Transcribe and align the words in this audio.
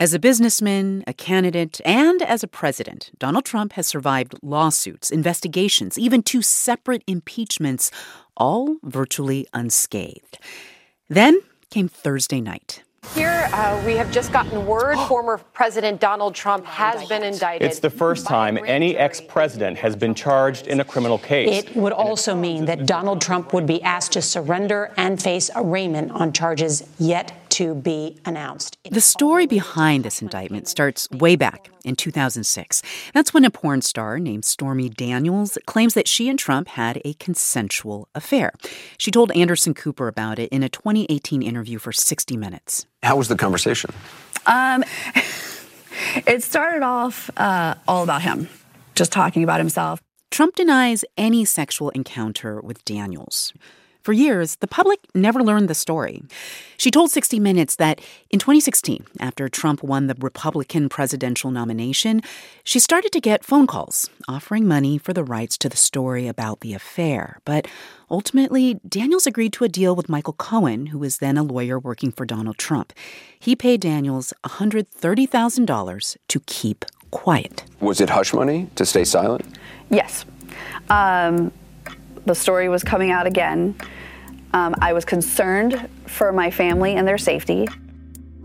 As 0.00 0.14
a 0.14 0.20
businessman, 0.20 1.02
a 1.08 1.12
candidate, 1.12 1.80
and 1.84 2.22
as 2.22 2.44
a 2.44 2.46
president, 2.46 3.10
Donald 3.18 3.44
Trump 3.44 3.72
has 3.72 3.88
survived 3.88 4.36
lawsuits, 4.42 5.10
investigations, 5.10 5.98
even 5.98 6.22
two 6.22 6.40
separate 6.40 7.02
impeachments, 7.08 7.90
all 8.36 8.76
virtually 8.84 9.48
unscathed. 9.52 10.38
Then 11.08 11.40
came 11.70 11.88
Thursday 11.88 12.40
night. 12.40 12.84
Here, 13.12 13.48
uh, 13.52 13.82
we 13.84 13.96
have 13.96 14.12
just 14.12 14.32
gotten 14.32 14.66
word 14.66 14.96
former 15.08 15.38
President 15.52 16.00
Donald 16.00 16.36
Trump 16.36 16.64
has 16.66 17.08
been 17.08 17.24
indicted. 17.24 17.66
It's 17.66 17.80
the 17.80 17.90
first 17.90 18.24
time 18.24 18.56
any 18.66 18.96
ex 18.96 19.20
president 19.20 19.78
has 19.78 19.96
been 19.96 20.14
charged 20.14 20.68
in 20.68 20.78
a 20.78 20.84
criminal 20.84 21.18
case. 21.18 21.64
It 21.64 21.74
would 21.74 21.92
also 21.92 22.36
mean 22.36 22.66
that 22.66 22.86
Donald 22.86 23.20
Trump 23.20 23.52
would 23.52 23.66
be 23.66 23.82
asked 23.82 24.12
to 24.12 24.22
surrender 24.22 24.92
and 24.96 25.20
face 25.20 25.50
arraignment 25.56 26.12
on 26.12 26.32
charges 26.32 26.84
yet 27.00 27.47
to 27.58 27.74
be 27.74 28.16
announced. 28.24 28.78
The 28.88 29.00
story 29.00 29.44
behind 29.48 30.04
this 30.04 30.22
indictment 30.22 30.68
starts 30.68 31.10
way 31.10 31.34
back 31.34 31.70
in 31.84 31.96
2006. 31.96 32.82
That's 33.14 33.34
when 33.34 33.44
a 33.44 33.50
porn 33.50 33.82
star 33.82 34.20
named 34.20 34.44
Stormy 34.44 34.88
Daniels 34.88 35.58
claims 35.66 35.94
that 35.94 36.06
she 36.06 36.28
and 36.28 36.38
Trump 36.38 36.68
had 36.68 37.02
a 37.04 37.14
consensual 37.14 38.08
affair. 38.14 38.52
She 38.96 39.10
told 39.10 39.32
Anderson 39.32 39.74
Cooper 39.74 40.06
about 40.06 40.38
it 40.38 40.50
in 40.50 40.62
a 40.62 40.68
2018 40.68 41.42
interview 41.42 41.78
for 41.78 41.90
60 41.90 42.36
Minutes. 42.36 42.86
How 43.02 43.16
was 43.16 43.26
the 43.26 43.34
conversation? 43.34 43.90
Um, 44.46 44.84
it 46.28 46.44
started 46.44 46.84
off 46.84 47.28
uh, 47.36 47.74
all 47.88 48.04
about 48.04 48.22
him, 48.22 48.48
just 48.94 49.10
talking 49.10 49.42
about 49.42 49.58
himself. 49.58 50.00
Trump 50.30 50.54
denies 50.54 51.04
any 51.16 51.44
sexual 51.44 51.90
encounter 51.90 52.60
with 52.60 52.84
Daniels. 52.84 53.52
For 54.08 54.14
years, 54.14 54.56
the 54.56 54.66
public 54.66 55.00
never 55.14 55.42
learned 55.42 55.68
the 55.68 55.74
story. 55.74 56.22
She 56.78 56.90
told 56.90 57.10
60 57.10 57.38
Minutes 57.38 57.76
that 57.76 58.00
in 58.30 58.38
2016, 58.38 59.04
after 59.20 59.50
Trump 59.50 59.82
won 59.82 60.06
the 60.06 60.16
Republican 60.18 60.88
presidential 60.88 61.50
nomination, 61.50 62.22
she 62.64 62.78
started 62.78 63.12
to 63.12 63.20
get 63.20 63.44
phone 63.44 63.66
calls 63.66 64.08
offering 64.26 64.66
money 64.66 64.96
for 64.96 65.12
the 65.12 65.22
rights 65.22 65.58
to 65.58 65.68
the 65.68 65.76
story 65.76 66.26
about 66.26 66.60
the 66.60 66.72
affair. 66.72 67.40
But 67.44 67.68
ultimately, 68.10 68.80
Daniels 68.88 69.26
agreed 69.26 69.52
to 69.52 69.64
a 69.64 69.68
deal 69.68 69.94
with 69.94 70.08
Michael 70.08 70.32
Cohen, 70.32 70.86
who 70.86 70.96
was 70.96 71.18
then 71.18 71.36
a 71.36 71.42
lawyer 71.42 71.78
working 71.78 72.10
for 72.10 72.24
Donald 72.24 72.56
Trump. 72.56 72.94
He 73.38 73.54
paid 73.54 73.82
Daniels 73.82 74.32
$130,000 74.42 76.16
to 76.28 76.40
keep 76.46 76.86
quiet. 77.10 77.62
Was 77.80 78.00
it 78.00 78.08
hush 78.08 78.32
money 78.32 78.70
to 78.76 78.86
stay 78.86 79.04
silent? 79.04 79.44
Yes. 79.90 80.24
Um, 80.88 81.52
the 82.24 82.34
story 82.34 82.68
was 82.68 82.82
coming 82.82 83.10
out 83.10 83.26
again. 83.26 83.74
Um, 84.52 84.74
I 84.80 84.92
was 84.92 85.04
concerned 85.04 85.88
for 86.06 86.32
my 86.32 86.50
family 86.50 86.94
and 86.94 87.06
their 87.06 87.18
safety. 87.18 87.66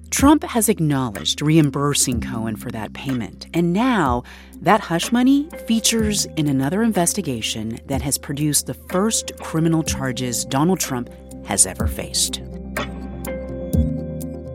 Trump 0.09 0.43
has 0.43 0.69
acknowledged 0.69 1.41
reimbursing 1.41 2.21
Cohen 2.21 2.55
for 2.55 2.69
that 2.71 2.93
payment. 2.93 3.47
And 3.53 3.73
now 3.73 4.23
that 4.61 4.79
hush 4.79 5.11
money 5.11 5.49
features 5.67 6.25
in 6.37 6.47
another 6.47 6.83
investigation 6.83 7.79
that 7.87 8.03
has 8.03 8.17
produced 8.17 8.67
the 8.67 8.75
first 8.75 9.35
criminal 9.39 9.81
charges 9.81 10.45
Donald 10.45 10.79
Trump 10.79 11.09
has 11.45 11.65
ever 11.65 11.87
faced. 11.87 12.41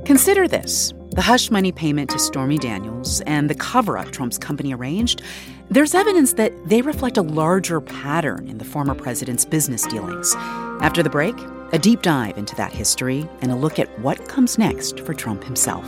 Consider 0.04 0.46
this 0.46 0.92
the 1.10 1.22
hush 1.22 1.50
money 1.50 1.72
payment 1.72 2.10
to 2.10 2.18
Stormy 2.18 2.58
Daniels 2.58 3.20
and 3.22 3.50
the 3.50 3.54
cover 3.56 3.98
up 3.98 4.12
Trump's 4.12 4.38
company 4.38 4.72
arranged. 4.72 5.22
There's 5.70 5.94
evidence 5.94 6.32
that 6.34 6.52
they 6.66 6.80
reflect 6.80 7.18
a 7.18 7.22
larger 7.22 7.82
pattern 7.82 8.48
in 8.48 8.56
the 8.56 8.64
former 8.64 8.94
president's 8.94 9.44
business 9.44 9.86
dealings. 9.86 10.34
After 10.80 11.02
the 11.02 11.10
break, 11.10 11.34
a 11.72 11.78
deep 11.78 12.00
dive 12.00 12.38
into 12.38 12.54
that 12.56 12.72
history 12.72 13.28
and 13.42 13.52
a 13.52 13.54
look 13.54 13.78
at 13.78 13.98
what 14.00 14.28
comes 14.28 14.56
next 14.56 15.00
for 15.00 15.12
Trump 15.12 15.44
himself. 15.44 15.84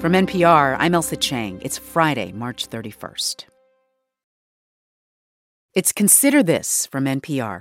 From 0.00 0.12
NPR, 0.12 0.76
I'm 0.78 0.92
Ailsa 0.92 1.16
Chang. 1.20 1.58
It's 1.62 1.76
Friday, 1.76 2.30
March 2.30 2.68
31st. 2.68 3.46
It's 5.76 5.92
Consider 5.92 6.42
This 6.42 6.86
from 6.86 7.04
NPR. 7.04 7.60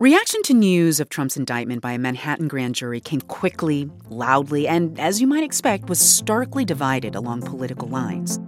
Reaction 0.00 0.42
to 0.42 0.54
news 0.54 0.98
of 0.98 1.08
Trump's 1.08 1.36
indictment 1.36 1.82
by 1.82 1.92
a 1.92 1.98
Manhattan 2.00 2.48
grand 2.48 2.74
jury 2.74 2.98
came 2.98 3.20
quickly, 3.20 3.88
loudly, 4.08 4.66
and, 4.66 4.98
as 4.98 5.20
you 5.20 5.28
might 5.28 5.44
expect, 5.44 5.88
was 5.88 6.00
starkly 6.00 6.64
divided 6.64 7.14
along 7.14 7.42
political 7.42 7.86
lines. 7.86 8.40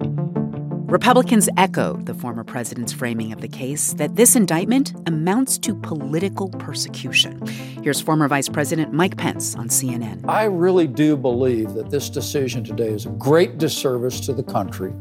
Republicans 0.89 1.49
echoed 1.57 2.07
the 2.07 2.15
former 2.15 2.43
president's 2.43 2.93
framing 2.93 3.33
of 3.33 3.41
the 3.41 3.49
case 3.49 3.93
that 3.95 4.17
this 4.17 4.35
indictment 4.35 4.93
amounts 5.07 5.57
to 5.59 5.75
political 5.77 6.49
persecution. 6.49 7.47
Here's 7.83 8.01
former 8.01 8.27
Vice 8.27 8.49
President 8.49 8.93
Mike 8.93 9.17
Pence 9.17 9.55
on 9.55 9.69
CNN. 9.69 10.29
I 10.29 10.45
really 10.45 10.89
do 10.89 11.17
believe 11.17 11.75
that 11.75 11.91
this 11.91 12.09
decision 12.09 12.65
today 12.65 12.89
is 12.89 13.07
a 13.07 13.11
great 13.11 13.59
disservice 13.59 14.19
to 14.27 14.33
the 14.33 14.43
country. 14.43 14.93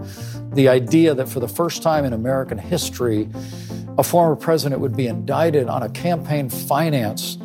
The 0.54 0.68
idea 0.68 1.16
that 1.16 1.28
for 1.28 1.40
the 1.40 1.48
first 1.48 1.82
time 1.82 2.06
in 2.06 2.14
American 2.14 2.60
history, 2.60 3.30
a 3.98 4.04
former 4.04 4.36
president 4.36 4.82
would 4.82 4.96
be 4.96 5.08
indicted 5.08 5.68
on 5.68 5.84
a 5.84 5.90
campaign 5.90 6.50
finance 6.50 7.38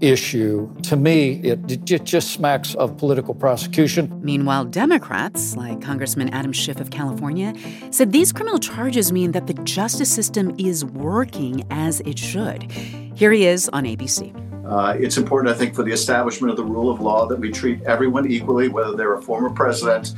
issue, 0.00 0.72
to 0.82 0.96
me, 0.96 1.40
it, 1.40 1.90
it, 1.90 2.04
just 2.04 2.32
smacks 2.32 2.74
of 2.74 2.96
political 2.98 3.34
prosecution. 3.34 4.20
Meanwhile, 4.22 4.66
Democrats, 4.66 5.56
like 5.56 5.80
Congressman 5.80 6.28
Adam 6.30 6.52
Schiff 6.52 6.80
of 6.80 6.90
California, 6.90 7.54
said 7.90 8.12
these 8.12 8.32
criminal 8.32 8.58
charges 8.58 9.12
mean 9.12 9.32
that 9.32 9.46
the 9.46 9.54
justice 9.54 10.12
system 10.12 10.54
is 10.58 10.84
working 10.84 11.64
as 11.70 12.00
it 12.00 12.18
should. 12.18 12.70
Here 12.70 13.32
he 13.32 13.46
is 13.46 13.68
on 13.70 13.84
ABC. 13.84 14.34
Uh, 14.66 14.96
it's 14.98 15.16
important, 15.16 15.54
I 15.54 15.58
think, 15.58 15.74
for 15.74 15.82
the 15.82 15.92
establishment 15.92 16.50
of 16.50 16.56
the 16.56 16.64
rule 16.64 16.90
of 16.90 17.00
law 17.00 17.26
that 17.26 17.38
we 17.38 17.50
treat 17.50 17.82
everyone 17.84 18.30
equally, 18.30 18.68
whether 18.68 18.96
they're 18.96 19.14
a 19.14 19.22
former 19.22 19.50
president 19.50 20.14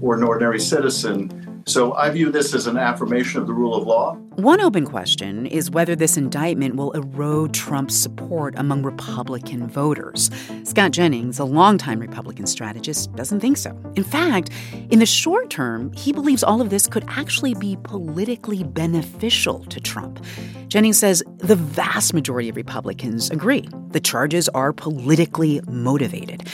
or 0.00 0.16
an 0.16 0.22
ordinary 0.24 0.58
citizen. 0.58 1.51
So 1.64 1.94
I 1.94 2.10
view 2.10 2.30
this 2.30 2.54
as 2.54 2.66
an 2.66 2.76
affirmation 2.76 3.40
of 3.40 3.46
the 3.46 3.52
rule 3.52 3.74
of 3.74 3.86
law. 3.86 4.14
One 4.36 4.60
open 4.60 4.86
question 4.86 5.46
is 5.46 5.70
whether 5.70 5.94
this 5.94 6.16
indictment 6.16 6.76
will 6.76 6.90
erode 6.92 7.54
Trump's 7.54 7.94
support 7.94 8.54
among 8.56 8.82
Republican 8.82 9.68
voters. 9.68 10.30
Scott 10.64 10.90
Jennings, 10.90 11.38
a 11.38 11.44
longtime 11.44 12.00
Republican 12.00 12.46
strategist, 12.46 13.14
doesn't 13.14 13.40
think 13.40 13.56
so. 13.56 13.78
In 13.94 14.04
fact, 14.04 14.50
in 14.90 14.98
the 14.98 15.06
short 15.06 15.50
term, 15.50 15.92
he 15.92 16.12
believes 16.12 16.42
all 16.42 16.60
of 16.60 16.70
this 16.70 16.86
could 16.86 17.04
actually 17.08 17.54
be 17.54 17.76
politically 17.84 18.64
beneficial 18.64 19.64
to 19.66 19.80
Trump. 19.80 20.24
Jennings 20.68 20.98
says 20.98 21.22
the 21.38 21.56
vast 21.56 22.14
majority 22.14 22.48
of 22.48 22.56
Republicans 22.56 23.30
agree 23.30 23.68
the 23.88 24.00
charges 24.00 24.48
are 24.50 24.72
politically 24.72 25.60
motivated. 25.68 26.48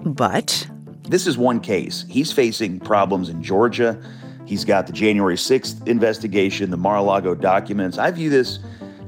But 0.00 0.68
this 1.08 1.26
is 1.26 1.38
one 1.38 1.60
case. 1.60 2.04
He's 2.08 2.32
facing 2.32 2.80
problems 2.80 3.28
in 3.28 3.42
Georgia. 3.42 4.02
He's 4.44 4.64
got 4.64 4.86
the 4.86 4.92
January 4.92 5.36
6th 5.36 5.86
investigation, 5.86 6.70
the 6.70 6.76
Mar 6.76 6.96
a 6.96 7.02
Lago 7.02 7.34
documents. 7.34 7.98
I 7.98 8.10
view 8.10 8.30
this 8.30 8.58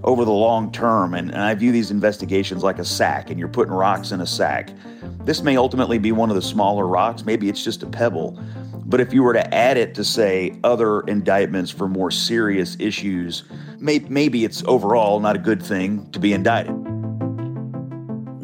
over 0.05 0.25
the 0.25 0.33
long 0.33 0.71
term, 0.71 1.15
and, 1.15 1.31
and 1.31 1.41
I 1.41 1.55
view 1.55 1.72
these 1.72 1.91
investigations 1.91 2.62
like 2.62 2.78
a 2.78 2.84
sack, 2.84 3.31
and 3.31 3.39
you're 3.39 3.49
putting 3.49 3.73
rocks 3.73 4.12
in 4.12 4.21
a 4.21 4.27
sack. 4.27 4.71
This 5.25 5.43
may 5.43 5.56
ultimately 5.56 5.99
be 5.99 6.12
one 6.12 6.31
of 6.31 6.37
the 6.37 6.43
smaller 6.43 6.87
rocks. 6.87 7.25
Maybe 7.25 7.49
it's 7.49 7.65
just 7.65 7.83
a 7.83 7.87
pebble. 7.87 8.39
But 8.87 9.00
if 9.00 9.15
you 9.15 9.23
were 9.23 9.33
to 9.33 9.55
add 9.55 9.78
it 9.78 9.94
to, 9.94 10.05
say, 10.05 10.59
other 10.62 11.00
indictments 11.00 11.71
for 11.71 11.89
more 11.89 12.11
serious 12.11 12.77
issues, 12.78 13.44
may, 13.78 14.00
maybe 14.00 14.44
it's 14.44 14.62
overall 14.65 15.21
not 15.21 15.37
a 15.37 15.39
good 15.39 15.62
thing 15.62 16.11
to 16.12 16.19
be 16.19 16.34
indicted. 16.34 16.94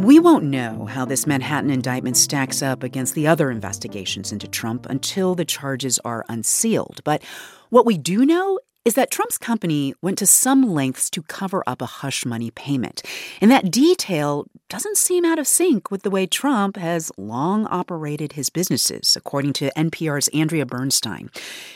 We 0.01 0.19
won't 0.19 0.45
know 0.45 0.87
how 0.87 1.05
this 1.05 1.27
Manhattan 1.27 1.69
indictment 1.69 2.17
stacks 2.17 2.63
up 2.63 2.83
against 2.83 3.15
the 3.15 3.27
other 3.27 3.51
investigations 3.51 4.33
into 4.33 4.49
Trump 4.49 4.87
until 4.89 5.35
the 5.35 5.45
charges 5.45 5.99
are 6.07 6.25
unsealed. 6.27 7.03
But 7.05 7.23
what 7.69 7.85
we 7.85 7.99
do 7.99 8.25
know 8.25 8.59
is 8.87 8.95
that 8.95 9.11
Trump's 9.11 9.37
company 9.37 9.93
went 10.01 10.17
to 10.17 10.25
some 10.25 10.73
lengths 10.73 11.11
to 11.11 11.23
cover 11.25 11.63
up 11.67 11.83
a 11.83 11.87
hush 11.87 12.25
money 12.25 12.51
payment. 12.51 13.03
And 13.43 13.51
that 13.51 13.71
detail 13.71 14.47
doesn't 14.71 14.97
seem 14.97 15.25
out 15.25 15.41
of 15.41 15.49
sync 15.49 15.91
with 15.91 16.03
the 16.03 16.11
way 16.11 16.29
Trump 16.29 16.77
has 16.77 17.11
long 17.19 17.67
operated 17.67 18.35
his 18.35 18.51
businesses, 18.51 19.17
according 19.17 19.53
to 19.53 19.73
NPR's 19.77 20.29
Andrea 20.29 20.65
Bernstein. 20.65 21.29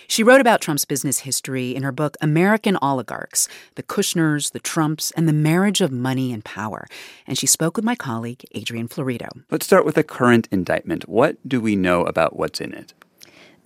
She 0.06 0.23
wrote 0.23 0.41
about 0.41 0.61
Trump's 0.61 0.85
business 0.85 1.19
history 1.19 1.75
in 1.75 1.82
her 1.82 1.91
book 1.91 2.17
American 2.20 2.79
Oligarchs 2.81 3.49
The 3.75 3.82
Kushners, 3.82 4.52
the 4.52 4.61
Trumps, 4.61 5.11
and 5.17 5.29
the 5.29 5.32
Marriage 5.32 5.81
of 5.81 5.91
Money 5.91 6.32
and 6.32 6.44
Power. 6.44 6.87
And 7.26 7.37
she 7.37 7.49
spoke 7.49 7.75
with 7.75 7.85
my 7.85 7.96
colleague, 7.96 8.44
Adrian 8.52 8.87
Florido. 8.87 9.29
Let's 9.50 9.67
start 9.67 9.85
with 9.85 9.97
the 9.97 10.05
current 10.05 10.47
indictment. 10.52 11.08
What 11.08 11.37
do 11.49 11.61
we 11.61 11.75
know 11.75 12.05
about 12.05 12.37
what's 12.37 12.61
in 12.61 12.73
it? 12.73 12.94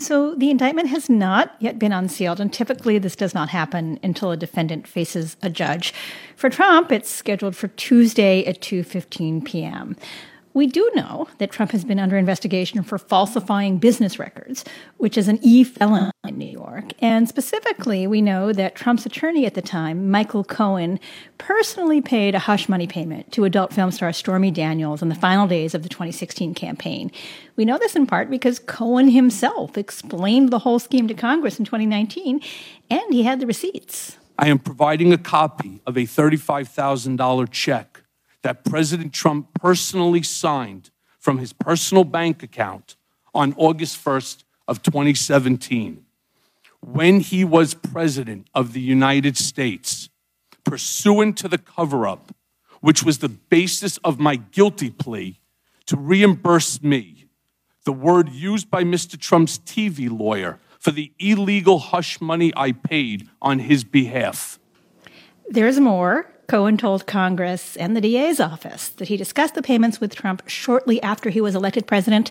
So 0.01 0.37
the 0.37 0.51
indictment 0.51 0.89
has 0.89 1.11
not 1.11 1.57
yet 1.59 1.79
been 1.79 1.93
unsealed, 1.93 2.39
and 2.39 2.53
typically 2.53 2.99
this 2.99 3.17
does 3.17 3.35
not 3.35 3.49
happen 3.49 3.99
until 4.03 4.31
a 4.31 4.37
defendant 4.37 4.87
faces 4.87 5.37
a 5.43 5.51
judge. 5.51 5.93
For 6.37 6.49
Trump, 6.49 6.93
it's 6.93 7.11
scheduled 7.11 7.57
for 7.57 7.69
Tuesday 7.69 8.47
at 8.47 8.61
2:15 8.61 9.45
p.m. 9.45 9.97
We 10.59 10.67
do 10.67 10.91
know 10.97 11.29
that 11.39 11.53
Trump 11.53 11.71
has 11.71 11.85
been 11.85 12.01
under 12.01 12.17
investigation 12.17 12.83
for 12.83 12.99
falsifying 12.99 13.79
business 13.79 14.19
records, 14.19 14.65
which 14.97 15.17
is 15.17 15.29
an 15.29 15.39
e 15.41 15.63
felony 15.63 16.11
in 16.27 16.37
New 16.37 16.51
York. 16.51 16.87
And 16.99 17.29
specifically, 17.29 18.09
we 18.09 18.21
know 18.21 18.53
that 18.53 18.75
Trump's 18.75 19.07
attorney 19.07 19.47
at 19.47 19.55
the 19.55 19.63
time, 19.63 20.11
Michael 20.11 20.43
Cohen, 20.43 20.99
personally 21.39 22.01
paid 22.01 22.35
a 22.35 22.41
hush 22.41 22.69
money 22.69 22.89
payment 22.89 23.31
to 23.35 23.45
adult 23.45 23.73
film 23.73 23.93
star 23.93 24.13
Stormy 24.13 24.51
Daniels 24.51 25.01
in 25.01 25.09
the 25.09 25.15
final 25.15 25.47
days 25.47 25.77
of 25.77 25.85
the 25.85 25.89
2016 25.89 26.55
campaign. 26.55 27.13
We 27.55 27.65
know 27.65 27.79
this 27.79 27.95
in 27.95 28.09
part 28.09 28.29
because 28.29 28.59
Cohen 28.59 29.11
himself 29.11 29.79
explained 29.79 30.51
the 30.51 30.59
whole 30.59 30.81
scheme 30.81 31.07
to 31.07 31.15
Congress 31.15 31.61
in 31.61 31.67
2019, 31.67 32.41
and 32.91 33.15
he 33.15 33.23
had 33.23 33.39
the 33.39 33.47
receipts. 33.47 34.17
I 34.37 34.49
am 34.49 34.59
providing 34.59 35.13
a 35.13 35.19
copy 35.19 35.81
of 35.87 35.97
a 35.97 36.03
$35,000 36.03 37.49
check 37.53 37.98
that 38.43 38.65
President 38.65 39.13
Trump 39.13 39.49
personally 39.55 40.23
signed 40.23 40.91
from 41.19 41.39
his 41.39 41.53
personal 41.53 42.05
bank 42.05 42.43
account 42.43 42.97
on 43.35 43.55
August 43.57 44.03
1st 44.03 44.45
of 44.67 44.83
2017 44.83 46.05
when 46.81 47.21
he 47.21 47.45
was 47.45 47.75
president 47.75 48.49
of 48.55 48.73
the 48.73 48.81
United 48.81 49.37
States 49.37 50.09
pursuant 50.65 51.37
to 51.37 51.49
the 51.49 51.59
cover-up 51.59 52.35
which 52.81 53.03
was 53.03 53.19
the 53.19 53.29
basis 53.29 53.97
of 53.99 54.21
my 54.21 54.37
guilty 54.37 54.91
plea 54.91 55.41
to 55.87 55.97
reimburse 55.97 56.83
me 56.83 57.19
the 57.89 57.93
word 57.93 58.29
used 58.29 58.71
by 58.71 58.85
Mr. 58.85 59.19
Trump's 59.19 59.59
TV 59.61 60.11
lawyer 60.11 60.59
for 60.79 60.91
the 60.91 61.11
illegal 61.19 61.79
hush 61.79 62.21
money 62.21 62.53
I 62.55 62.73
paid 62.73 63.31
on 63.41 63.61
his 63.61 63.83
behalf. 63.83 64.59
There's 65.49 65.81
more. 65.81 66.31
Cohen 66.49 66.79
told 66.79 67.07
Congress 67.07 67.77
and 67.77 67.95
the 67.95 68.01
DA's 68.01 68.41
office 68.41 68.89
that 68.89 69.09
he 69.09 69.19
discussed 69.19 69.55
the 69.55 69.61
payments 69.61 70.01
with 70.01 70.15
Trump 70.15 70.43
shortly 70.49 71.01
after 71.03 71.29
he 71.29 71.43
was 71.43 71.55
elected 71.55 71.87
president 71.87 72.31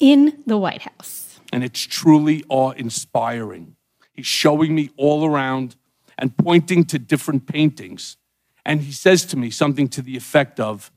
in 0.00 0.42
the 0.46 0.56
White 0.56 0.82
House. 0.82 1.38
And 1.52 1.62
it's 1.62 1.82
truly 1.82 2.42
awe 2.48 2.70
inspiring. 2.70 3.76
He's 4.14 4.26
showing 4.26 4.74
me 4.74 4.88
all 4.96 5.26
around 5.26 5.76
and 6.16 6.34
pointing 6.36 6.84
to 6.86 6.98
different 6.98 7.46
paintings. 7.46 8.16
And 8.64 8.80
he 8.80 8.92
says 8.92 9.26
to 9.26 9.36
me 9.36 9.50
something 9.50 9.88
to 9.88 10.00
the 10.00 10.16
effect 10.16 10.58
of 10.58 10.90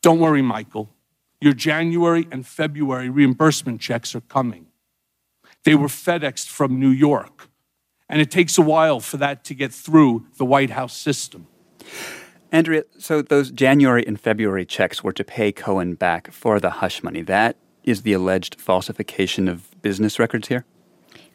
Don't 0.00 0.20
worry, 0.20 0.42
Michael. 0.42 0.90
Your 1.40 1.54
January 1.54 2.28
and 2.30 2.46
February 2.46 3.10
reimbursement 3.10 3.80
checks 3.80 4.14
are 4.14 4.20
coming. 4.22 4.66
They 5.64 5.74
were 5.74 5.88
FedExed 5.88 6.46
from 6.46 6.78
New 6.78 6.90
York. 6.90 7.48
And 8.08 8.20
it 8.20 8.30
takes 8.30 8.56
a 8.56 8.62
while 8.62 9.00
for 9.00 9.16
that 9.16 9.42
to 9.44 9.54
get 9.54 9.74
through 9.74 10.26
the 10.38 10.44
White 10.44 10.70
House 10.70 10.96
system. 10.96 11.48
Andrea, 12.52 12.84
so 12.98 13.22
those 13.22 13.50
January 13.50 14.06
and 14.06 14.20
February 14.20 14.64
checks 14.64 15.02
were 15.02 15.12
to 15.12 15.24
pay 15.24 15.52
Cohen 15.52 15.94
back 15.94 16.30
for 16.30 16.60
the 16.60 16.70
hush 16.70 17.02
money. 17.02 17.22
That 17.22 17.56
is 17.84 18.02
the 18.02 18.12
alleged 18.12 18.60
falsification 18.60 19.48
of 19.48 19.80
business 19.82 20.18
records 20.18 20.48
here? 20.48 20.64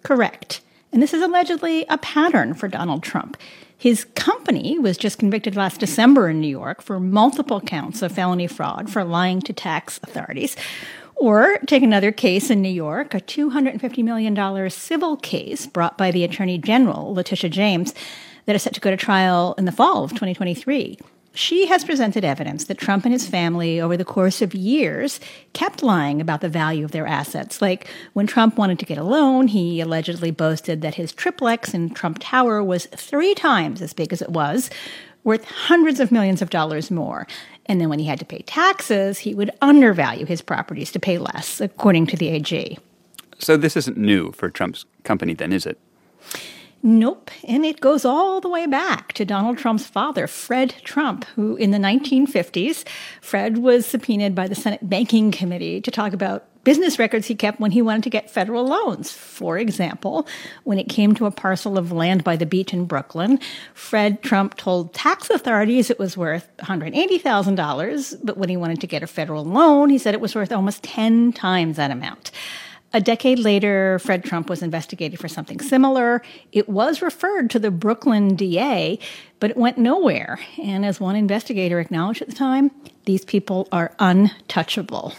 Correct. 0.04 0.62
And 0.92 1.02
this 1.02 1.14
is 1.14 1.22
allegedly 1.22 1.86
a 1.90 1.98
pattern 1.98 2.54
for 2.54 2.68
Donald 2.68 3.04
Trump. 3.04 3.38
His 3.78 4.06
company 4.16 4.78
was 4.78 4.98
just 4.98 5.18
convicted 5.18 5.56
last 5.56 5.80
December 5.80 6.30
in 6.30 6.42
New 6.42 6.48
York 6.48 6.82
for 6.82 7.00
multiple 7.00 7.62
counts 7.62 8.02
of 8.02 8.12
felony 8.12 8.48
fraud 8.48 8.90
for 8.90 9.04
lying 9.04 9.42
to 9.42 9.54
tax 9.54 10.00
authorities. 10.04 10.56
Or 11.16 11.60
take 11.68 11.84
another 11.84 12.12
case 12.12 12.50
in 12.50 12.62
New 12.62 12.70
York, 12.70 13.14
a 13.14 13.20
$250 13.20 14.04
million 14.04 14.70
civil 14.70 15.18
case 15.18 15.68
brought 15.68 15.98
by 15.98 16.12
the 16.12 16.24
Attorney 16.24 16.58
General, 16.58 17.14
Letitia 17.14 17.50
James, 17.50 17.94
that 18.46 18.56
is 18.56 18.64
set 18.64 18.74
to 18.74 18.80
go 18.80 18.92
to 18.92 18.98
trial 18.98 19.56
in 19.58 19.66
the 19.66 19.72
fall 19.72 20.04
of 20.04 20.12
2023. 20.12 20.98
She 21.34 21.68
has 21.68 21.86
presented 21.86 22.26
evidence 22.26 22.66
that 22.66 22.78
Trump 22.78 23.06
and 23.06 23.14
his 23.14 23.28
family, 23.28 23.80
over 23.80 23.96
the 23.96 24.04
course 24.04 24.42
of 24.42 24.54
years, 24.54 25.22
kept 25.54 25.82
lying 25.82 26.20
about 26.20 26.42
the 26.42 26.50
value 26.50 26.84
of 26.84 26.92
their 26.92 27.08
assets. 27.08 27.62
Like 27.62 27.88
when 28.14 28.28
Trump 28.28 28.58
wanted 28.58 28.80
to 28.80 28.86
get 28.86 28.98
a 28.98 29.04
loan, 29.04 29.48
he 29.48 29.80
allegedly 29.80 30.32
boasted 30.32 30.82
that 30.82 30.96
his 30.96 31.14
triplex 31.14 31.74
in 31.74 31.92
Trump 31.92 32.18
Tower 32.20 32.62
was 32.62 32.88
three 32.88 33.34
times 33.34 33.82
as 33.82 33.94
big 33.94 34.12
as 34.12 34.22
it 34.22 34.32
was, 34.32 34.70
worth 35.24 35.46
hundreds 35.46 36.02
of 36.02 36.12
millions 36.12 36.42
of 36.42 36.50
dollars 36.50 36.92
more. 36.92 37.26
And 37.66 37.80
then 37.80 37.88
when 37.88 38.00
he 38.00 38.06
had 38.06 38.20
to 38.20 38.26
pay 38.26 38.42
taxes, 38.42 39.20
he 39.20 39.34
would 39.34 39.52
undervalue 39.62 40.26
his 40.26 40.42
properties 40.42 40.92
to 40.92 41.00
pay 41.00 41.18
less, 41.18 41.62
according 41.62 42.08
to 42.08 42.18
the 42.18 42.28
AG. 42.28 42.78
So 43.40 43.56
this 43.56 43.78
isn't 43.78 43.98
new 43.98 44.34
for 44.34 44.50
Trump's 44.50 44.86
company, 45.04 45.34
then, 45.34 45.54
is 45.54 45.66
it? 45.66 45.80
Nope. 46.84 47.30
And 47.48 47.64
it 47.64 47.80
goes 47.80 48.06
all 48.06 48.42
the 48.42 48.50
way 48.50 48.66
back 48.66 49.14
to 49.14 49.26
Donald 49.26 49.58
Trump's 49.58 49.86
father, 49.86 50.26
Fred 50.26 50.76
Trump, 50.84 51.26
who 51.36 51.56
in 51.56 51.72
the 51.72 51.78
1950s, 51.78 52.86
Fred 53.22 53.60
was 53.60 53.86
subpoenaed 53.86 54.34
by 54.34 54.48
the 54.48 54.56
Senate 54.56 54.90
Banking 54.90 55.32
Committee 55.32 55.80
to 55.82 55.92
talk 55.92 56.14
about 56.14 56.46
business 56.64 57.00
records 57.00 57.28
he 57.28 57.36
kept 57.36 57.60
when 57.60 57.72
he 57.72 57.82
wanted 57.82 58.04
to 58.04 58.10
get 58.10 58.30
federal 58.30 58.66
loans. 58.66 59.12
For 59.12 59.58
example, 59.58 60.28
when 60.64 60.80
it 60.80 60.90
came 60.90 61.16
to 61.16 61.26
a 61.26 61.32
parcel 61.32 61.78
of 61.78 61.92
land 61.92 62.24
by 62.24 62.36
the 62.36 62.46
beach 62.46 62.74
in 62.74 62.86
Brooklyn, 62.86 63.40
Fred 63.74 64.22
Trump 64.22 64.58
told 64.58 64.94
tax 64.94 65.30
authorities 65.30 65.90
it 65.90 66.00
was 66.00 66.18
worth 66.18 66.50
$180,000, 66.58 68.20
but 68.24 68.38
when 68.38 68.50
he 68.50 68.58
wanted 68.58 68.82
to 68.82 68.88
get 68.88 69.04
a 69.04 69.08
federal 69.08 69.44
loan, 69.44 69.90
he 69.90 69.98
said 69.98 70.14
it 70.14 70.22
was 70.22 70.36
worth 70.36 70.52
almost 70.52 70.84
10 70.84 71.34
times 71.34 71.78
that 71.78 71.92
amount. 71.92 72.32
A 72.94 73.00
decade 73.00 73.40
later, 73.40 74.00
Fred 74.00 74.26
Trump 74.26 74.50
was 74.50 74.62
investigated 74.62 75.18
for 75.20 75.30
something 75.30 75.62
similar. 75.62 76.22
It 76.52 76.68
was 76.68 77.02
referred 77.02 77.50
to 77.52 77.60
the 77.60 77.72
Brooklyn 77.72 78.36
DA, 78.36 79.00
but 79.40 79.52
it 79.52 79.58
went 79.58 79.78
nowhere. 79.78 80.40
And 80.62 80.86
as 80.86 81.00
one 81.00 81.16
investigator 81.16 81.80
acknowledged 81.80 82.22
at 82.22 82.28
the 82.28 82.36
time, 82.36 82.72
these 83.06 83.24
people 83.24 83.70
are 83.72 83.94
untouchable. 84.00 85.14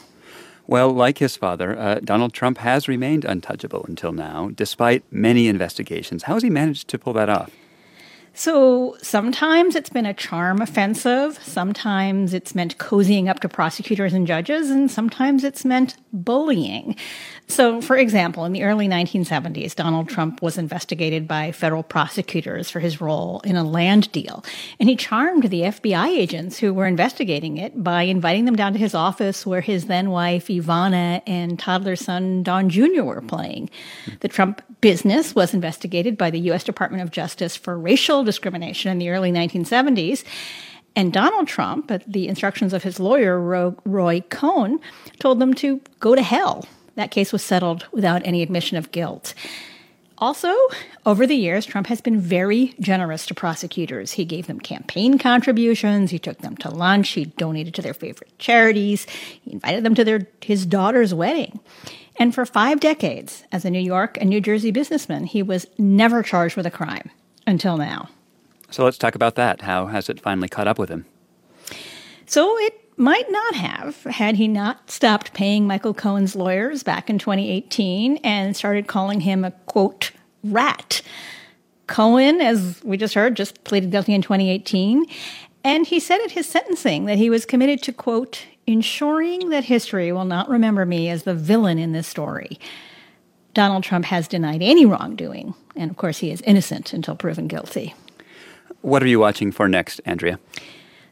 Well, 0.67 0.91
like 0.91 1.19
his 1.19 1.37
father, 1.37 1.79
uh, 1.79 2.01
Donald 2.05 2.35
Trump 2.35 2.59
has 2.59 2.89
remained 2.89 3.25
untouchable 3.25 3.85
until 3.89 4.13
now, 4.13 4.51
despite 4.55 5.03
many 5.11 5.49
investigations. 5.49 6.25
How 6.25 6.35
has 6.35 6.43
he 6.43 6.51
managed 6.51 6.89
to 6.89 6.99
pull 6.99 7.15
that 7.15 7.29
off? 7.29 7.51
So 8.35 8.97
sometimes 9.03 9.77
it's 9.77 9.91
been 9.91 10.07
a 10.07 10.15
charm 10.15 10.63
offensive, 10.63 11.39
sometimes 11.43 12.33
it's 12.33 12.55
meant 12.55 12.79
cozying 12.79 13.29
up 13.29 13.41
to 13.41 13.49
prosecutors 13.49 14.15
and 14.15 14.27
judges, 14.27 14.71
and 14.71 14.91
sometimes 14.91 15.45
it's 15.45 15.67
meant 15.67 15.97
bullying. 16.15 16.97
So, 17.47 17.83
for 17.83 17.99
example, 17.99 18.47
in 18.47 18.53
the 18.53 18.63
early 18.63 18.89
1970s, 18.89 19.75
Donald 19.75 20.09
Trump 20.09 20.41
was 20.41 20.57
investigated 20.57 21.29
by 21.29 21.53
federal 21.53 21.83
prosecutors 21.83 22.71
for 22.71 22.81
his 22.81 23.01
role 23.01 23.41
in 23.45 23.57
a 23.57 23.65
land 23.65 24.11
deal. 24.13 24.43
And 24.81 24.89
he 24.89 24.97
charmed 24.97 25.45
the 25.45 25.63
FBI 25.63 26.09
agents 26.09 26.59
who 26.59 26.73
were 26.73 26.87
investigating 26.87 27.59
it 27.59 27.83
by 27.83 28.05
inviting 28.05 28.47
them 28.47 28.57
down 28.57 28.73
to 28.73 28.79
his 28.79 28.95
office 28.95 29.45
where 29.45 29.61
his 29.61 29.87
then 29.87 30.11
wife, 30.11 30.47
Ivana, 30.47 31.21
and 31.27 31.59
toddler 31.59 31.97
son, 31.97 32.43
Don 32.43 32.71
Jr., 32.71 33.03
were 33.03 33.21
playing. 33.21 33.69
The 34.21 34.29
Trump 34.29 34.63
business 34.81 35.35
was 35.35 35.53
investigated 35.53 36.17
by 36.17 36.31
the 36.31 36.41
U.S. 36.41 36.65
Department 36.65 37.03
of 37.03 37.11
Justice 37.11 37.55
for 37.55 37.79
racial 37.79 38.22
discrimination 38.25 38.91
in 38.91 38.99
the 38.99 39.11
early 39.11 39.33
1970s. 39.33 40.25
And 40.95 41.13
Donald 41.13 41.49
Trump, 41.49 41.91
at 41.91 42.11
the 42.11 42.29
instructions 42.29 42.73
of 42.73 42.83
his 42.83 43.01
lawyer, 43.01 43.39
Roy 43.85 44.21
Cohn, 44.29 44.79
told 45.19 45.39
them 45.39 45.55
to 45.55 45.81
go 46.01 46.15
to 46.15 46.23
hell 46.23 46.67
that 46.95 47.11
case 47.11 47.33
was 47.33 47.43
settled 47.43 47.87
without 47.93 48.23
any 48.25 48.43
admission 48.43 48.77
of 48.77 48.93
guilt. 48.93 49.35
Also, 50.19 50.55
over 51.05 51.27
the 51.27 51.35
years, 51.35 51.67
Trump 51.67 51.89
has 51.89 52.01
been 52.01 52.21
very 52.21 52.75
generous 52.79 53.27
to 53.27 53.35
prosecutors. 53.35 54.13
He 54.13 54.25
gave 54.25 54.47
them 54.47 54.61
campaign 54.61 55.19
contributions, 55.19 56.13
he 56.13 56.19
took 56.19 56.39
them 56.39 56.57
to 56.59 56.71
lunch, 56.71 57.09
he 57.11 57.25
donated 57.25 57.75
to 57.75 57.83
their 57.83 57.95
favorite 57.95 58.39
charities, 58.39 59.07
he 59.43 59.53
invited 59.53 59.85
them 59.85 59.97
to 59.97 60.05
their, 60.05 60.29
his 60.41 60.65
daughter's 60.65 61.13
wedding. 61.13 61.59
And 62.19 62.33
for 62.33 62.47
five 62.47 62.79
decades, 62.79 63.43
as 63.51 63.65
a 63.65 63.71
New 63.71 63.81
York 63.81 64.17
and 64.21 64.31
New 64.31 64.41
Jersey 64.41 64.71
businessman, 64.71 65.25
he 65.25 65.43
was 65.43 65.67
never 65.77 66.23
charged 66.23 66.57
with 66.57 66.67
a 66.67 66.71
crime 66.71 67.11
until 67.47 67.77
now. 67.77 68.09
So 68.71 68.85
let's 68.85 68.99
talk 68.99 69.15
about 69.15 69.35
that. 69.35 69.63
How 69.63 69.87
has 69.87 70.09
it 70.09 70.21
finally 70.21 70.49
caught 70.49 70.69
up 70.69 70.79
with 70.79 70.89
him? 70.89 71.05
So 72.27 72.57
it 72.59 72.83
might 72.97 73.31
not 73.31 73.55
have 73.55 74.03
had 74.05 74.37
he 74.37 74.49
not 74.49 74.91
stopped 74.91 75.35
paying 75.35 75.67
Michael 75.67 75.95
Cohen's 75.95 76.37
lawyers 76.37 76.83
back 76.83 77.11
in 77.11 77.19
2018 77.19 78.19
and 78.19 78.57
started 78.57 78.87
calling 78.87 79.21
him 79.21 79.45
a 79.45 79.51
quote 79.67 80.13
rat. 80.45 81.03
Cohen, 81.87 82.41
as 82.41 82.81
we 82.85 82.97
just 82.97 83.15
heard, 83.15 83.37
just 83.37 83.63
pleaded 83.65 83.91
guilty 83.91 84.15
in 84.15 84.23
2018. 84.23 85.05
And 85.65 85.87
he 85.87 86.01
said 86.01 86.21
at 86.25 86.33
his 86.33 86.49
sentencing 86.49 87.05
that 87.05 87.19
he 87.19 87.31
was 87.31 87.45
committed 87.45 87.83
to, 87.83 87.93
quote, 87.93 88.47
ensuring 88.67 89.51
that 89.51 89.65
history 89.65 90.13
will 90.13 90.25
not 90.25 90.49
remember 90.49 90.87
me 90.87 91.09
as 91.09 91.25
the 91.25 91.35
villain 91.35 91.79
in 91.79 91.93
this 91.93 92.07
story. 92.07 92.59
Donald 93.55 93.85
Trump 93.85 94.07
has 94.07 94.29
denied 94.29 94.63
any 94.63 94.87
wrongdoing. 94.87 95.55
And 95.77 95.91
of 95.91 95.97
course, 95.97 96.19
he 96.19 96.31
is 96.31 96.41
innocent 96.43 96.93
until 96.93 97.15
proven 97.15 97.49
guilty. 97.49 97.95
What 98.81 99.03
are 99.03 99.09
you 99.09 99.21
watching 99.21 99.53
for 99.53 99.69
next, 99.69 100.01
Andrea? 100.05 100.39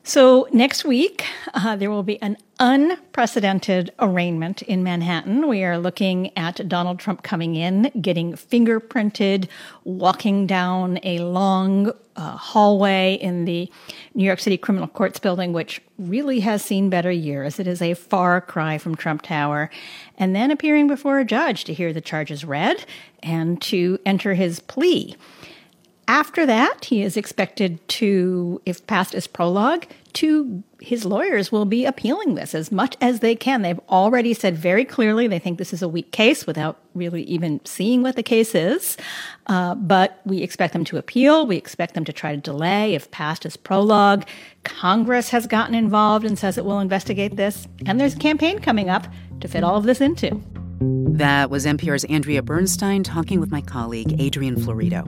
So, 0.02 0.48
next 0.50 0.84
week, 0.84 1.24
uh, 1.52 1.76
there 1.76 1.90
will 1.90 2.02
be 2.02 2.20
an 2.22 2.38
unprecedented 2.58 3.92
arraignment 3.98 4.62
in 4.62 4.82
Manhattan. 4.82 5.46
We 5.46 5.62
are 5.62 5.78
looking 5.78 6.36
at 6.38 6.66
Donald 6.66 6.98
Trump 6.98 7.22
coming 7.22 7.54
in, 7.54 7.92
getting 8.00 8.32
fingerprinted, 8.32 9.46
walking 9.84 10.46
down 10.46 10.98
a 11.02 11.18
long 11.18 11.92
uh, 12.20 12.36
hallway 12.36 13.14
in 13.14 13.46
the 13.46 13.70
New 14.14 14.24
York 14.24 14.40
City 14.40 14.58
Criminal 14.58 14.88
Courts 14.88 15.18
building, 15.18 15.52
which 15.52 15.80
really 15.98 16.40
has 16.40 16.62
seen 16.62 16.90
better 16.90 17.10
years. 17.10 17.58
It 17.58 17.66
is 17.66 17.80
a 17.80 17.94
far 17.94 18.40
cry 18.40 18.76
from 18.76 18.94
Trump 18.94 19.22
Tower. 19.22 19.70
And 20.18 20.36
then 20.36 20.50
appearing 20.50 20.86
before 20.86 21.18
a 21.18 21.24
judge 21.24 21.64
to 21.64 21.72
hear 21.72 21.92
the 21.92 22.00
charges 22.00 22.44
read 22.44 22.84
and 23.22 23.60
to 23.62 23.98
enter 24.04 24.34
his 24.34 24.60
plea. 24.60 25.16
After 26.10 26.44
that, 26.44 26.86
he 26.86 27.02
is 27.02 27.16
expected 27.16 27.86
to, 27.90 28.60
if 28.66 28.84
past 28.88 29.14
as 29.14 29.28
prologue, 29.28 29.86
to 30.14 30.64
his 30.80 31.04
lawyers 31.04 31.52
will 31.52 31.66
be 31.66 31.84
appealing 31.84 32.34
this 32.34 32.52
as 32.52 32.72
much 32.72 32.96
as 33.00 33.20
they 33.20 33.36
can. 33.36 33.62
They've 33.62 33.78
already 33.88 34.34
said 34.34 34.58
very 34.58 34.84
clearly 34.84 35.28
they 35.28 35.38
think 35.38 35.58
this 35.58 35.72
is 35.72 35.82
a 35.82 35.88
weak 35.88 36.10
case 36.10 36.48
without 36.48 36.80
really 36.94 37.22
even 37.22 37.60
seeing 37.64 38.02
what 38.02 38.16
the 38.16 38.24
case 38.24 38.56
is. 38.56 38.96
Uh, 39.46 39.76
but 39.76 40.20
we 40.24 40.42
expect 40.42 40.72
them 40.72 40.84
to 40.86 40.96
appeal. 40.96 41.46
We 41.46 41.56
expect 41.56 41.94
them 41.94 42.04
to 42.06 42.12
try 42.12 42.34
to 42.34 42.40
delay 42.40 42.94
if 42.94 43.08
past 43.12 43.46
as 43.46 43.56
prologue. 43.56 44.26
Congress 44.64 45.30
has 45.30 45.46
gotten 45.46 45.76
involved 45.76 46.26
and 46.26 46.36
says 46.36 46.58
it 46.58 46.64
will 46.64 46.80
investigate 46.80 47.36
this. 47.36 47.68
And 47.86 48.00
there's 48.00 48.16
a 48.16 48.18
campaign 48.18 48.58
coming 48.58 48.90
up 48.90 49.06
to 49.42 49.46
fit 49.46 49.62
all 49.62 49.76
of 49.76 49.84
this 49.84 50.00
into. 50.00 50.42
That 50.80 51.50
was 51.50 51.66
NPR's 51.66 52.02
Andrea 52.06 52.42
Bernstein 52.42 53.04
talking 53.04 53.38
with 53.38 53.52
my 53.52 53.60
colleague, 53.60 54.20
Adrian 54.20 54.56
Florido. 54.56 55.06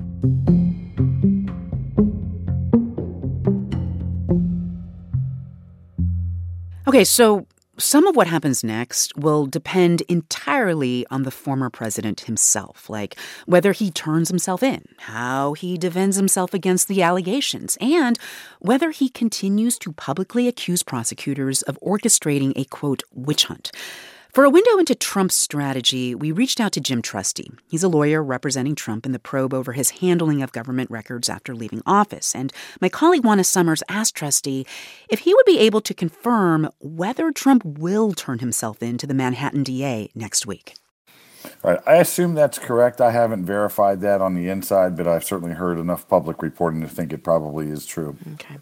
Okay, 6.92 7.04
so 7.04 7.46
some 7.78 8.06
of 8.06 8.16
what 8.16 8.26
happens 8.26 8.62
next 8.62 9.16
will 9.16 9.46
depend 9.46 10.02
entirely 10.10 11.06
on 11.10 11.22
the 11.22 11.30
former 11.30 11.70
president 11.70 12.20
himself, 12.20 12.90
like 12.90 13.16
whether 13.46 13.72
he 13.72 13.90
turns 13.90 14.28
himself 14.28 14.62
in, 14.62 14.84
how 14.98 15.54
he 15.54 15.78
defends 15.78 16.16
himself 16.16 16.52
against 16.52 16.88
the 16.88 17.00
allegations, 17.00 17.78
and 17.80 18.18
whether 18.58 18.90
he 18.90 19.08
continues 19.08 19.78
to 19.78 19.92
publicly 19.92 20.46
accuse 20.46 20.82
prosecutors 20.82 21.62
of 21.62 21.78
orchestrating 21.80 22.52
a 22.56 22.66
quote, 22.66 23.02
witch 23.14 23.46
hunt. 23.46 23.72
For 24.32 24.44
a 24.44 24.50
window 24.50 24.78
into 24.78 24.94
Trump's 24.94 25.34
strategy, 25.34 26.14
we 26.14 26.32
reached 26.32 26.58
out 26.58 26.72
to 26.72 26.80
Jim 26.80 27.02
Trusty. 27.02 27.50
He's 27.68 27.82
a 27.82 27.88
lawyer 27.88 28.22
representing 28.22 28.74
Trump 28.74 29.04
in 29.04 29.12
the 29.12 29.18
probe 29.18 29.52
over 29.52 29.74
his 29.74 29.90
handling 30.00 30.40
of 30.40 30.52
government 30.52 30.90
records 30.90 31.28
after 31.28 31.54
leaving 31.54 31.82
office. 31.84 32.34
And 32.34 32.50
my 32.80 32.88
colleague 32.88 33.26
Juana 33.26 33.44
Summers 33.44 33.82
asked 33.90 34.14
Trusty 34.14 34.66
if 35.10 35.18
he 35.18 35.34
would 35.34 35.44
be 35.44 35.58
able 35.58 35.82
to 35.82 35.92
confirm 35.92 36.70
whether 36.78 37.30
Trump 37.30 37.62
will 37.62 38.14
turn 38.14 38.38
himself 38.38 38.82
in 38.82 38.96
to 38.96 39.06
the 39.06 39.12
Manhattan 39.12 39.64
DA 39.64 40.08
next 40.14 40.46
week. 40.46 40.76
Right. 41.62 41.80
I 41.86 41.96
assume 41.96 42.34
that's 42.34 42.58
correct. 42.58 43.02
I 43.02 43.10
haven't 43.10 43.44
verified 43.44 44.00
that 44.00 44.22
on 44.22 44.34
the 44.34 44.48
inside, 44.48 44.96
but 44.96 45.06
I've 45.06 45.24
certainly 45.24 45.54
heard 45.54 45.78
enough 45.78 46.08
public 46.08 46.40
reporting 46.40 46.80
to 46.80 46.88
think 46.88 47.12
it 47.12 47.22
probably 47.22 47.68
is 47.68 47.84
true. 47.84 48.16
Okay. 48.34 48.56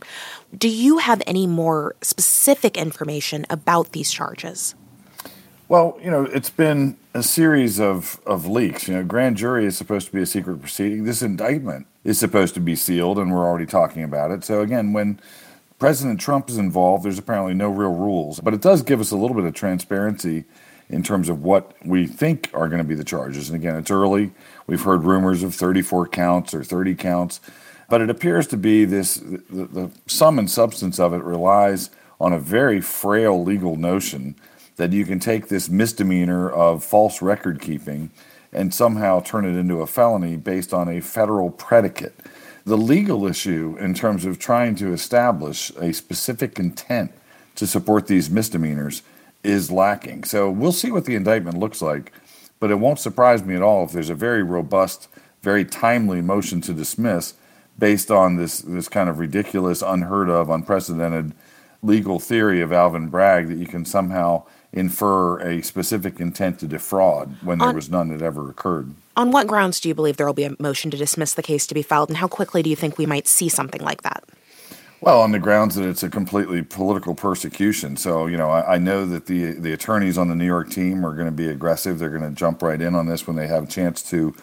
Do 0.58 0.68
you 0.68 0.98
have 0.98 1.22
any 1.28 1.46
more 1.46 1.94
specific 2.02 2.76
information 2.76 3.46
about 3.48 3.92
these 3.92 4.10
charges? 4.10 4.74
Well, 5.70 5.96
you 6.02 6.10
know, 6.10 6.24
it's 6.24 6.50
been 6.50 6.96
a 7.14 7.22
series 7.22 7.78
of, 7.78 8.20
of 8.26 8.44
leaks. 8.44 8.88
You 8.88 8.94
know, 8.94 9.04
grand 9.04 9.36
jury 9.36 9.66
is 9.66 9.78
supposed 9.78 10.08
to 10.08 10.12
be 10.12 10.20
a 10.20 10.26
secret 10.26 10.58
proceeding. 10.58 11.04
This 11.04 11.22
indictment 11.22 11.86
is 12.02 12.18
supposed 12.18 12.54
to 12.54 12.60
be 12.60 12.74
sealed, 12.74 13.20
and 13.20 13.32
we're 13.32 13.46
already 13.46 13.66
talking 13.66 14.02
about 14.02 14.32
it. 14.32 14.42
So, 14.42 14.62
again, 14.62 14.92
when 14.92 15.20
President 15.78 16.20
Trump 16.20 16.50
is 16.50 16.58
involved, 16.58 17.04
there's 17.04 17.20
apparently 17.20 17.54
no 17.54 17.68
real 17.68 17.92
rules. 17.92 18.40
But 18.40 18.52
it 18.52 18.60
does 18.60 18.82
give 18.82 18.98
us 19.00 19.12
a 19.12 19.16
little 19.16 19.36
bit 19.36 19.44
of 19.44 19.54
transparency 19.54 20.42
in 20.88 21.04
terms 21.04 21.28
of 21.28 21.44
what 21.44 21.72
we 21.86 22.04
think 22.04 22.50
are 22.52 22.68
going 22.68 22.82
to 22.82 22.88
be 22.88 22.96
the 22.96 23.04
charges. 23.04 23.48
And 23.48 23.56
again, 23.56 23.76
it's 23.76 23.92
early. 23.92 24.32
We've 24.66 24.82
heard 24.82 25.04
rumors 25.04 25.44
of 25.44 25.54
34 25.54 26.08
counts 26.08 26.52
or 26.52 26.64
30 26.64 26.96
counts. 26.96 27.40
But 27.88 28.00
it 28.00 28.10
appears 28.10 28.48
to 28.48 28.56
be 28.56 28.86
this 28.86 29.14
the, 29.14 29.66
the 29.66 29.90
sum 30.08 30.40
and 30.40 30.50
substance 30.50 30.98
of 30.98 31.14
it 31.14 31.22
relies 31.22 31.90
on 32.20 32.32
a 32.32 32.40
very 32.40 32.80
frail 32.80 33.40
legal 33.44 33.76
notion 33.76 34.34
that 34.80 34.94
you 34.94 35.04
can 35.04 35.20
take 35.20 35.48
this 35.48 35.68
misdemeanor 35.68 36.48
of 36.50 36.82
false 36.82 37.20
record 37.20 37.60
keeping 37.60 38.10
and 38.50 38.72
somehow 38.72 39.20
turn 39.20 39.44
it 39.44 39.54
into 39.54 39.82
a 39.82 39.86
felony 39.86 40.38
based 40.38 40.72
on 40.72 40.88
a 40.88 41.02
federal 41.02 41.50
predicate. 41.50 42.14
The 42.64 42.78
legal 42.78 43.26
issue, 43.26 43.76
in 43.78 43.92
terms 43.92 44.24
of 44.24 44.38
trying 44.38 44.76
to 44.76 44.94
establish 44.94 45.68
a 45.76 45.92
specific 45.92 46.58
intent 46.58 47.12
to 47.56 47.66
support 47.66 48.06
these 48.06 48.30
misdemeanors, 48.30 49.02
is 49.44 49.70
lacking. 49.70 50.24
So 50.24 50.50
we'll 50.50 50.72
see 50.72 50.90
what 50.90 51.04
the 51.04 51.14
indictment 51.14 51.58
looks 51.58 51.82
like, 51.82 52.10
but 52.58 52.70
it 52.70 52.76
won't 52.76 52.98
surprise 52.98 53.44
me 53.44 53.56
at 53.56 53.62
all 53.62 53.84
if 53.84 53.92
there's 53.92 54.08
a 54.08 54.14
very 54.14 54.42
robust, 54.42 55.08
very 55.42 55.66
timely 55.66 56.22
motion 56.22 56.62
to 56.62 56.72
dismiss 56.72 57.34
based 57.78 58.10
on 58.10 58.36
this, 58.36 58.60
this 58.60 58.88
kind 58.88 59.10
of 59.10 59.18
ridiculous, 59.18 59.82
unheard 59.82 60.30
of, 60.30 60.48
unprecedented 60.48 61.34
legal 61.82 62.18
theory 62.18 62.62
of 62.62 62.72
Alvin 62.72 63.08
Bragg 63.08 63.48
that 63.48 63.58
you 63.58 63.66
can 63.66 63.84
somehow 63.84 64.44
infer 64.72 65.40
a 65.40 65.62
specific 65.62 66.20
intent 66.20 66.60
to 66.60 66.66
defraud 66.66 67.36
when 67.42 67.58
there 67.58 67.68
on, 67.68 67.74
was 67.74 67.90
none 67.90 68.08
that 68.08 68.22
ever 68.22 68.48
occurred. 68.48 68.94
On 69.16 69.30
what 69.30 69.46
grounds 69.46 69.80
do 69.80 69.88
you 69.88 69.94
believe 69.94 70.16
there 70.16 70.26
will 70.26 70.32
be 70.32 70.44
a 70.44 70.54
motion 70.58 70.90
to 70.90 70.96
dismiss 70.96 71.34
the 71.34 71.42
case 71.42 71.66
to 71.66 71.74
be 71.74 71.82
filed, 71.82 72.08
and 72.08 72.18
how 72.18 72.28
quickly 72.28 72.62
do 72.62 72.70
you 72.70 72.76
think 72.76 72.96
we 72.96 73.06
might 73.06 73.26
see 73.26 73.48
something 73.48 73.80
like 73.80 74.02
that? 74.02 74.24
Well, 75.00 75.22
on 75.22 75.32
the 75.32 75.38
grounds 75.38 75.76
that 75.76 75.88
it's 75.88 76.02
a 76.02 76.10
completely 76.10 76.62
political 76.62 77.14
persecution. 77.14 77.96
So, 77.96 78.26
you 78.26 78.36
know, 78.36 78.50
I, 78.50 78.74
I 78.74 78.78
know 78.78 79.06
that 79.06 79.26
the 79.26 79.52
the 79.52 79.72
attorneys 79.72 80.18
on 80.18 80.28
the 80.28 80.34
New 80.34 80.46
York 80.46 80.70
team 80.70 81.04
are 81.06 81.14
going 81.14 81.26
to 81.26 81.32
be 81.32 81.48
aggressive. 81.48 81.98
They're 81.98 82.10
going 82.10 82.28
to 82.28 82.36
jump 82.36 82.62
right 82.62 82.80
in 82.80 82.94
on 82.94 83.06
this 83.06 83.26
when 83.26 83.36
they 83.36 83.46
have 83.46 83.64
a 83.64 83.66
chance 83.66 84.02
to 84.10 84.34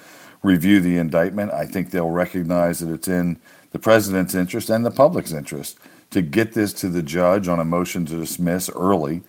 review 0.42 0.80
the 0.80 0.98
indictment. 0.98 1.54
I 1.54 1.66
think 1.66 1.92
they'll 1.92 2.10
recognize 2.10 2.80
that 2.80 2.92
it's 2.92 3.08
in 3.08 3.40
the 3.72 3.80
president's 3.80 4.34
interest 4.34 4.70
and 4.70 4.86
the 4.86 4.92
public's 4.92 5.32
interest 5.32 5.78
to 6.10 6.22
get 6.22 6.54
this 6.54 6.74
to 6.74 6.90
the 6.90 7.04
judge 7.04 7.48
on 7.48 7.60
a 7.60 7.66
motion 7.66 8.06
to 8.08 8.16
dismiss 8.16 8.70
early 8.70 9.22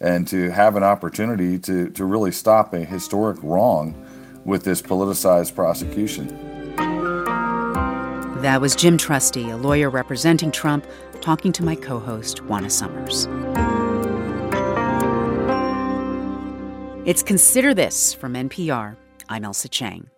and 0.00 0.26
to 0.28 0.50
have 0.50 0.76
an 0.76 0.82
opportunity 0.82 1.58
to, 1.58 1.90
to 1.90 2.04
really 2.04 2.32
stop 2.32 2.74
a 2.74 2.84
historic 2.84 3.38
wrong 3.42 3.94
with 4.44 4.64
this 4.64 4.80
politicized 4.80 5.54
prosecution. 5.54 6.28
That 8.42 8.60
was 8.60 8.76
Jim 8.76 8.98
Trusty, 8.98 9.50
a 9.50 9.56
lawyer 9.56 9.90
representing 9.90 10.50
Trump, 10.50 10.86
talking 11.20 11.52
to 11.52 11.64
my 11.64 11.74
co 11.74 11.98
host, 11.98 12.42
Juana 12.44 12.70
Summers. 12.70 13.26
It's 17.06 17.22
Consider 17.22 17.72
This 17.72 18.12
from 18.12 18.34
NPR. 18.34 18.96
I'm 19.28 19.42
Ailsa 19.42 19.70
Chang. 19.70 20.10